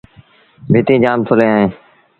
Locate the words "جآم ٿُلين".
1.03-1.51